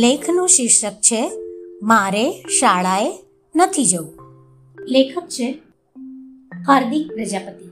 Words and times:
લેખનું 0.00 0.48
શીર્ષક 0.48 0.92
છે, 0.92 1.32
મારે 1.82 2.32
શાળાએ 2.32 3.18
નથી 3.56 3.84
જવું. 3.84 4.12
લેખક 4.88 5.28
છે, 5.28 5.50
હાર્દિક 6.66 7.12
પ્રજાપતિ. 7.12 7.68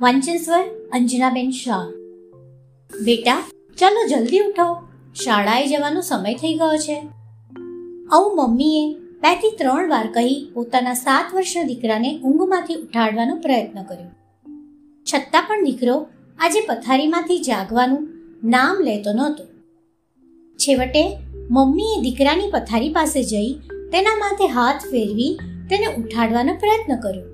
વાંચન 0.00 0.36
સ્વર 0.36 0.64
અંજનાબેન 0.92 1.50
શાહ. 1.50 1.86
બેટા, 3.00 3.50
ચાલો 3.78 4.08
જલ્દી 4.08 4.38
ઉઠો. 4.38 4.88
શાળાએ 5.24 5.66
જવાનો 5.66 6.00
સમય 6.00 6.34
થઈ 6.34 6.54
ગયો 6.54 6.76
છે. 6.76 7.08
આવું 8.12 8.36
મમ્મીએ 8.36 8.94
બેથી 8.94 9.56
ત્રણ 9.56 9.88
વાર 9.88 10.06
કહી 10.06 10.50
પોતાના 10.54 10.94
સાત 10.94 11.34
વર્ષના 11.34 11.62
દીકરાને 11.62 12.20
ઊંઘમાંથી 12.24 12.74
ઉઠાડવાનો 12.74 13.36
પ્રયત્ન 13.36 13.82
કર્યો. 13.82 14.10
છતાં 15.14 15.42
પણ 15.42 15.64
દીકરો 15.64 16.06
આજે 16.38 16.60
પથારીમાંથી 16.60 17.38
જાગવાનું 17.38 18.08
નામ 18.44 18.80
લેતો 18.80 19.12
નહોતો. 19.12 19.55
છેવટે 20.58 21.18
મમ્મીએ 21.50 22.02
દીકરાની 22.02 22.50
પથારી 22.50 22.88
પાસે 22.88 23.22
જઈ 23.22 23.52
તેના 23.92 24.16
માથે 24.16 24.46
હાથ 24.46 24.82
ફેરવી 24.90 25.38
તેને 25.70 25.86
ઉઠાડવાનો 25.86 26.54
પ્રયત્ન 26.54 27.00
કર્યો. 27.00 27.24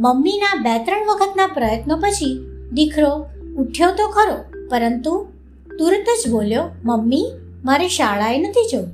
મમ્મીના 0.00 0.62
બે 0.62 0.84
ત્રણ 0.84 1.06
વખતના 1.06 1.46
પ્રયત્નો 1.46 1.96
પછી 1.96 2.46
દીકરો 2.72 3.26
ઉઠ્યો 3.56 3.90
તો 3.90 4.08
ખરો, 4.08 4.68
પરંતુ 4.70 5.26
તુરત 5.78 6.06
જ 6.26 6.30
બોલ્યો, 6.30 6.62
મમ્મી, 6.84 7.26
મારે 7.64 7.88
શાળાએ 7.88 8.38
નથી 8.38 8.68
જવું. 8.72 8.88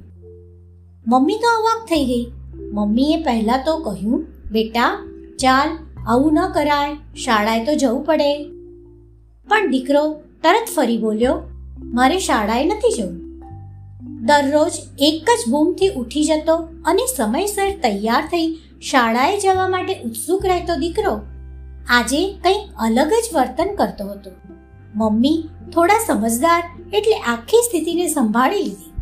મમ્મી 1.07 1.35
તો 1.35 1.49
અવાક 1.59 1.87
થઈ 1.87 2.05
ગઈ. 2.05 2.27
મમ્મીએ 2.73 3.17
પહેલા 3.23 3.57
તો 3.57 3.79
કહ્યું, 3.79 4.27
બેટા, 4.53 5.09
ચાલ, 5.39 5.69
આવું 6.07 6.33
ન 6.33 6.49
કરાય, 6.49 6.95
શાળાએ 7.17 7.65
તો 7.65 7.75
જવું 7.75 8.05
પડે. 8.05 8.45
પણ 9.49 9.71
દીકરો 9.71 10.13
તરત 10.43 10.69
ફરી 10.77 10.99
બોલ્યો 10.99 11.43
મારે 11.79 12.19
શાળાએ 12.19 12.65
નથી 12.65 12.95
જવું. 12.99 13.41
દરરોજ 14.27 14.73
એક 14.99 15.25
જ 15.25 15.51
બૂમથી 15.51 15.89
ઉઠી 15.89 16.25
જતો 16.25 16.57
અને 16.57 17.03
સમયસર 17.17 17.71
તૈયાર 17.71 18.23
થઈ 18.23 18.59
શાળાએ 18.81 19.41
જવા 19.41 19.69
માટે 19.69 20.01
ઉત્સુક 20.05 20.47
રહેતો 20.47 20.77
દીકરો 20.77 21.21
આજે 21.89 22.33
કંઈક 22.45 22.71
અલગ 22.79 23.09
જ 23.09 23.35
વર્તન 23.35 23.75
કરતો 23.75 24.09
હતો. 24.09 24.31
મમ્મી 24.95 25.49
થોડા 25.75 26.05
સમજદાર 26.07 26.63
એટલે 26.93 27.15
આખી 27.15 27.63
સ્થિતિને 27.63 28.09
સંભાળી 28.09 28.57
લીધી. 28.57 28.93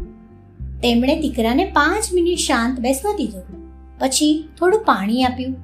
તેમણે 0.80 1.20
દીકરાને 1.20 1.64
પાંચ 1.64 2.12
મિનિટ 2.12 2.38
શાંત 2.38 2.80
બેસવા 2.80 3.12
દીધો. 3.16 3.42
પછી 3.98 4.48
થોડું 4.58 4.80
પાણી 4.80 5.24
આપ્યું 5.24 5.56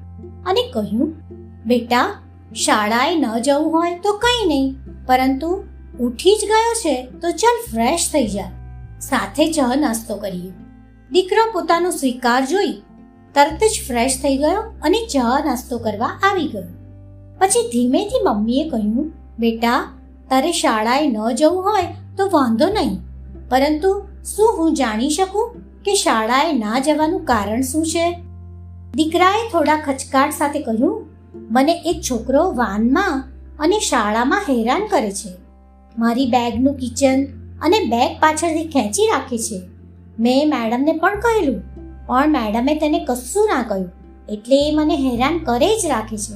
અને 0.43 0.71
કહ્યું, 0.73 1.13
બેટા, 1.65 2.21
શાળાએ 2.55 3.15
ન 3.15 3.39
જવું 3.39 3.71
હોય 3.71 3.99
તો 3.99 4.13
કંઈ 4.13 4.47
નહીં, 4.47 4.75
પરંતુ 5.05 5.63
ઉઠી 5.99 6.35
જ 6.35 6.45
ગયો 6.45 6.73
છે 6.73 7.05
તો 7.05 7.31
ચાલ 7.31 7.71
ફ્રેશ 7.71 8.09
થઈ 8.13 8.27
જા. 8.27 8.51
સાથે 9.01 9.51
ચા 9.51 9.75
નાસ્તો 9.75 10.15
કરીએ. 10.15 10.51
દીકરો 11.11 11.51
પોતાનો 11.51 11.89
સ્વીકાર 11.91 12.45
જોઈ 12.45 12.73
તરત 13.33 13.59
જ 13.59 13.87
ફ્રેશ 13.87 14.19
થઈ 14.23 14.37
ગયો 14.37 14.61
અને 14.83 15.07
ચા 15.13 15.43
નાસ્તો 15.45 15.77
કરવા 15.77 16.19
આવી 16.23 16.47
ગયો. 16.47 16.63
પછી 17.39 17.69
ધીમેથી 17.69 18.23
મમ્મીએ 18.25 18.69
કહ્યું, 18.69 19.11
બેટા, 19.39 19.97
તારે 20.29 20.51
શાળાએ 20.51 21.07
ન 21.07 21.31
જવું 21.31 21.63
હોય 21.63 21.83
તો 22.17 22.29
વાંધો 22.29 22.67
નહીં. 22.67 22.99
પરંતુ 23.49 24.07
શું 24.35 24.57
હું 24.57 24.73
જાણી 24.73 25.09
શકું 25.09 25.55
કે 25.85 25.93
શાળાએ 25.95 26.53
ના 26.53 26.79
જવાનું 26.79 27.25
કારણ 27.25 27.61
શું 27.61 27.85
છે? 27.85 28.21
દીકરાએ 28.95 29.49
થોડા 29.51 29.75
ખચકાટ 29.75 30.29
સાથે 30.29 30.59
કહ્યું, 30.59 31.05
મને 31.35 31.81
એક 31.85 32.01
છોકરો 32.11 32.51
વાનમાં 32.51 33.23
અને 33.59 33.79
શાળામાં 33.79 34.41
હેરાન 34.49 34.87
કરે 34.87 35.11
છે. 35.11 35.40
મારી 35.97 36.25
બેગનું 36.25 36.73
કિચન 36.73 37.25
અને 37.61 37.79
બેગ 37.79 38.19
પાછળથી 38.19 38.67
ખેંચી 38.67 39.07
રાખે 39.07 39.37
છે. 39.37 39.61
મેં 40.19 40.49
મેડમને 40.49 40.93
પણ 40.97 41.19
કહેલું, 41.19 41.61
પણ 42.07 42.29
મેડમે 42.29 42.75
તેને 42.75 43.05
કશું 43.05 43.47
ના 43.47 43.63
કહ્યું. 43.63 43.91
એટલે 44.29 44.69
એ 44.69 44.75
મને 44.75 44.95
હેરાન 44.95 45.37
કરે 45.37 45.79
જ 45.79 45.85
રાખે 45.85 46.17
છે. 46.17 46.35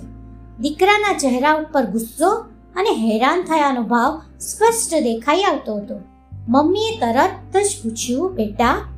દીકરાના 0.59 1.17
ચહેરા 1.17 1.53
ઉપર 1.53 1.85
ગુસ્સો 1.85 2.29
અને 2.75 2.89
હેરાન 2.89 3.41
થયાનો 3.41 3.83
ભાવ 3.83 4.21
સ્પષ્ટ 4.39 5.03
દેખાઈ 5.03 5.41
આવતો 5.41 5.75
હતો. 5.75 5.99
મમ્મીએ 6.47 6.99
તરત 6.99 7.57
જ 7.57 7.83
પૂછ્યું, 7.83 8.35
બેટા, 8.35 8.89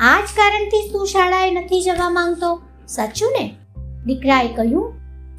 આ 0.00 0.20
જ 0.20 0.24
કારણથી 0.36 0.90
તું 0.92 1.06
શાળાએ 1.06 1.50
નથી 1.50 1.80
જવા 1.80 2.10
માંગતો? 2.10 2.60
સાચું 2.88 3.32
ને? 3.40 3.54
દીકરાએ 4.06 4.48
કહ્યું, 4.48 4.92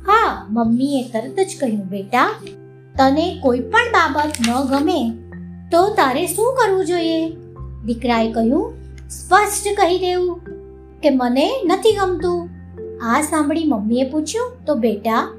હા. 0.07 0.45
મમ્મીએ 0.49 1.03
તરત 1.03 1.39
જ 1.39 1.59
કહ્યું, 1.59 1.89
બેટા 1.89 2.35
તને 2.97 3.39
કોઈ 3.39 3.59
પણ 3.59 3.91
બાબત 3.91 4.31
ન 4.47 4.51
ગમે, 4.65 5.11
તો 5.71 5.89
તારે 5.89 6.27
શું 6.27 6.55
કરવું 6.55 6.85
જોઈએ? 6.85 7.29
દીકરાએ 7.85 8.31
કહ્યું, 8.31 8.73
સ્પષ્ટ 9.09 9.67
કહી 9.77 9.99
દેવું 9.99 10.39
કે 11.03 11.09
મને 11.09 11.51
નથી 11.65 11.91
ગમતું. 11.91 12.49
આ 13.05 13.21
સાંભળી 13.21 13.63
મમ્મીએ 13.63 14.09
પૂછ્યું, 14.09 14.65
તો 14.65 14.75
બેટા, 14.75 15.33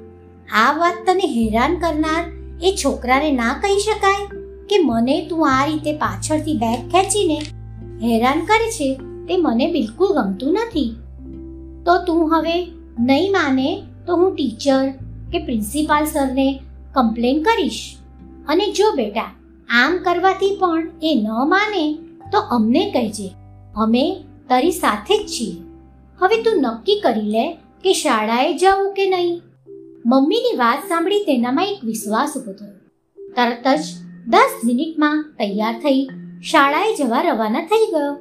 આ 0.54 0.72
વાત 0.72 0.94
તને 1.06 1.26
હેરાન 1.26 1.78
કરનાર 1.78 2.24
એ 2.62 2.76
છોકરાને 2.84 3.30
ના 3.30 3.52
કહી 3.52 3.78
શકાય 3.78 4.26
કે 4.68 4.78
મને 4.84 5.26
તું 5.26 5.48
આ 5.50 5.64
રીતે 5.64 5.92
પાછળથી 5.92 6.54
બેગ 6.54 6.88
ખેંચીને 6.90 7.38
હેરાન 8.02 8.40
કરે 8.40 8.70
છે? 8.70 8.94
તે 9.28 9.36
મને 9.36 9.72
બિલકુલ 9.72 10.08
ગમતું 10.08 10.52
નથી. 10.52 10.96
તો 11.86 12.04
તું 12.04 12.34
હવે 12.34 12.66
નહીં 12.98 13.32
માને 13.32 13.82
તો 14.06 14.16
હું 14.16 14.34
ટીચર 14.34 14.90
કે 15.32 15.38
પ્રિન્સિપાલ 15.38 16.04
સરને 16.04 16.60
કમ્પ્લેન 16.98 17.42
કરીશ. 17.42 17.96
અને 18.48 18.72
જો 18.72 18.92
બેટા, 18.94 19.34
આમ 19.68 19.98
કરવાથી 20.04 20.56
પણ 20.56 20.90
એ 21.02 21.24
ન 21.24 21.28
માને, 21.30 21.98
તો 22.32 22.38
અમને 22.38 22.90
કહેજે. 22.90 23.34
અમે 23.76 24.24
તારી 24.48 24.70
સાથે 24.70 25.24
જ 25.24 25.26
છીએ. 25.26 25.56
હવે 26.18 26.42
તું 26.42 26.60
નક્કી 26.60 27.00
કરી 27.00 27.20
લે 27.20 27.52
કે 27.84 27.92
શાળાએ 27.92 28.58
જવું 28.58 28.94
કે 28.94 29.10
નહીં. 29.10 29.42
મમ્મીની 30.06 30.56
વાત 30.56 30.78
સાંભળી 30.88 31.24
તેનામાં 31.24 31.64
એક 31.64 31.84
વિશ્વાસ 31.84 32.36
ઊભો 32.36 32.52
થયો. 32.52 32.74
તરત 33.36 33.76
જ 33.76 33.82
દસ 34.26 34.64
મિનિટમાં 34.64 35.22
તૈયાર 35.38 35.74
થઈ 35.74 36.08
શાળાએ 36.42 36.96
જવા 36.96 37.20
રવાના 37.20 37.60
થઈ 37.60 37.86
ગયો. 37.86 38.16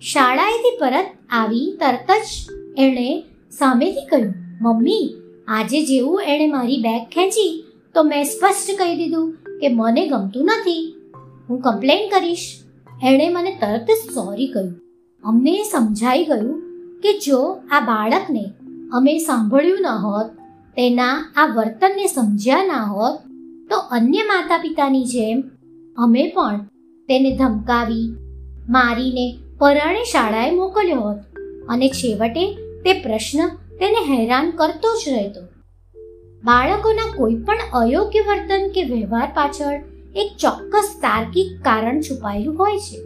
શાળાએથી 0.00 0.78
પરત 0.78 1.06
આવી 1.30 1.76
તરત 1.80 2.10
જ 2.10 2.50
એણે 2.78 3.22
સામેથી 3.50 4.06
કહ્યું, 4.06 4.34
મમ્મી, 4.60 5.14
આજે 5.48 5.86
જેવું 5.86 6.22
એણે 6.22 6.46
મારી 6.46 6.76
બેગ 6.76 7.02
ખેંચી 7.02 7.63
તો 7.94 8.02
મેં 8.02 8.24
સ્પષ્ટ 8.24 8.78
કહી 8.78 8.94
દીધું 8.96 9.26
કે 9.60 9.68
મને 9.68 10.02
ગમતું 10.08 10.50
નથી. 10.50 10.84
હું 11.48 11.58
કમ્પ્લેન 11.60 12.02
કરીશ. 12.10 12.46
એણે 13.02 13.26
મને 13.28 13.52
તરત 13.60 13.88
જ 13.88 14.14
સોરી 14.14 14.50
કહ્યું. 14.54 14.72
અમને 15.24 15.54
સમજાઈ 15.62 16.24
ગયું 16.24 16.56
કે 17.02 17.12
જો 17.18 17.40
આ 17.72 17.80
બાળકને 17.80 18.44
અમે 18.92 19.14
સાંભળ્યું 19.18 19.80
ન 19.82 19.88
હોત, 20.04 20.28
તેના 20.76 21.16
આ 21.36 21.46
વર્તનને 21.46 22.06
સમજ્યા 22.06 22.66
ના 22.66 22.84
હોત, 22.84 23.16
તો 23.70 23.76
અન્ય 23.96 24.22
માતા 24.22 24.58
પિતાની 24.58 25.04
જેમ 25.04 25.38
અમે 25.96 26.22
પણ 26.36 26.60
તેને 27.08 27.30
ધમકાવી, 27.36 28.06
મારીને 28.68 29.26
પરાણે 29.58 30.04
શાળાએ 30.12 30.50
મોકલ્યો 30.50 31.00
હોત 31.00 31.20
અને 31.68 31.88
છેવટે 31.88 32.44
તે 32.84 32.92
પ્રશ્ન 33.02 33.40
તેને 33.80 34.00
હેરાન 34.10 34.50
કરતો 34.50 34.90
જ 35.00 35.02
રહેતો. 35.08 35.42
બાળકોના 36.44 37.16
કોઈ 37.16 37.34
પણ 37.34 37.56
અયોગ્ય 37.72 38.20
વર્તન 38.20 38.70
કે 38.74 38.82
વ્યવહાર 38.82 39.28
પાછળ 39.34 39.82
એક 40.16 40.36
ચોક્કસ 40.38 40.94
તાર્કિક 40.98 41.62
કારણ 41.64 42.00
છુપાયેલું 42.00 42.58
હોય 42.58 42.78
છે. 42.78 42.98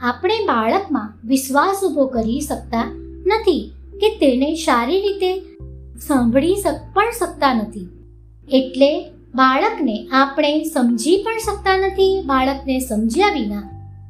આપણે 0.00 0.38
બાળકમાં 0.46 1.28
વિશ્વાસ 1.28 1.84
ઊભો 1.84 2.06
કરી 2.06 2.40
શકતા 2.40 2.84
નથી 3.26 3.72
કે 4.00 4.08
તેને 4.08 4.54
સારી 4.54 5.00
રીતે 5.00 5.38
સાંભળી 6.06 6.56
પણ 6.94 7.10
શકતા 7.20 7.54
નથી. 7.54 7.88
એટલે 8.52 9.10
બાળકને 9.34 10.08
આપણે 10.12 10.64
સમજી 10.64 11.22
પણ 11.22 11.38
શકતા 11.38 11.76
નથી, 11.76 12.22
બાળકને 12.26 12.78
સમજ્યા 12.78 13.28
વિના 13.28 13.62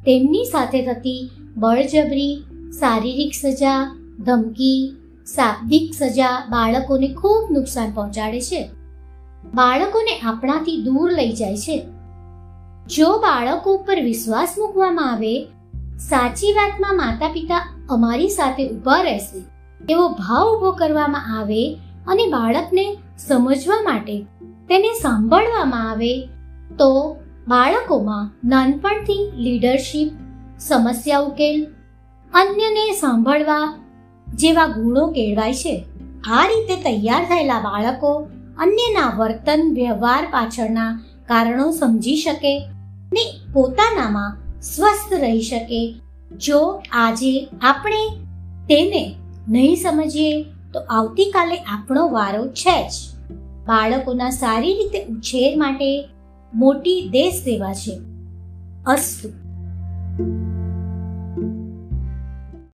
તેમની 0.05 0.43
સાથે 0.43 0.81
થતી 0.85 1.29
બળજબરી, 1.57 2.43
શારીરિક 2.79 3.33
સજા, 3.33 3.95
ધમકી 4.19 4.93
શાબ્દિક 5.25 5.93
સજા 5.97 6.43
બાળકોને 6.49 7.07
ખૂબ 7.07 7.51
નુકસાન 7.51 7.91
પહોંચાડે 7.91 8.41
છે. 8.41 8.69
બાળકોને 9.53 10.19
આપણાથી 10.19 10.81
દૂર 10.83 11.11
લઈ 11.13 11.31
જાય 11.31 11.57
છે. 11.57 11.85
જો 12.87 13.17
બાળકો 13.17 13.73
ઉપર 13.73 14.03
વિશ્વાસ 14.03 14.55
મૂકવામાં 14.57 15.13
આવે, 15.13 15.43
સાચી 15.99 16.53
વાતમાં 16.53 16.97
માતા 16.97 17.27
પિતા 17.27 17.77
અમારી 17.89 18.29
સાથે 18.29 18.69
ઊભા 18.69 19.01
રહેશે. 19.01 19.41
એવો 19.89 20.09
ભાવ 20.09 20.55
ઊભો 20.55 20.71
કરવામાં 20.71 21.39
આવે 21.39 21.79
અને 22.07 22.27
બાળકને 22.27 22.97
સમજવા 23.17 23.81
માટે, 23.81 24.25
તેને 24.41 24.93
સાંભળવામાં 25.01 25.89
આવે, 25.89 26.29
તો 26.79 27.17
બાળકોમાં 27.47 28.47
નાનપણથી 28.47 29.31
લીડરશીપ, 29.35 30.11
સમસ્યા 30.59 31.19
ઉકેલ, 31.19 31.67
અન્યને 32.33 32.91
સાંભળવા 32.91 33.73
જેવા 34.35 34.67
ગુણો 34.67 35.07
કેળવાય 35.07 35.53
છે. 35.53 35.85
આ 36.27 36.47
રીતે 36.47 36.75
તૈયાર 36.75 37.25
થયેલા 37.25 37.59
બાળકો 37.59 38.27
અન્યના 38.57 39.15
વર્તન, 39.17 39.71
વ્યવહાર 39.73 40.25
પાછળના 40.25 41.03
કારણો 41.27 41.71
સમજી 41.71 42.15
શકે 42.15 42.59
ને 43.13 43.39
પોતાનામાં 43.53 44.37
સ્વસ્થ 44.61 45.13
રહી 45.13 45.41
શકે. 45.41 45.95
જો 46.37 46.81
આજે 46.91 47.47
આપણે 47.61 48.09
તેને 48.69 49.15
નહીં 49.49 49.75
સમજીએ, 49.75 50.43
તો 50.43 50.79
આવતીકાલે 50.79 51.57
આપણો 51.57 52.09
વારો 52.09 52.47
છે 52.47 52.89
જ. 52.89 52.91
બાળકોના 53.67 54.29
સારી 54.29 54.73
રીતે 54.73 55.05
ઉછેર 55.05 55.57
માટે 55.57 56.09
મોટી 56.53 57.09
દેશ 57.11 57.33
સેવા 57.33 57.73
છે. 57.73 57.99
અસ્તુ. 58.85 59.42